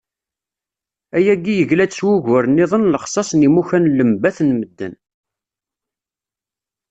Ayagi 1.15 1.53
yegla-d 1.55 1.91
s 1.97 1.99
wugur-nniḍen 2.05 2.83
n 2.85 2.91
lexṣaṣ 2.93 3.29
n 3.33 3.39
yimukan 3.45 3.83
n 3.87 3.93
lembat 3.97 4.37
n 4.47 4.49
medden. 4.59 4.93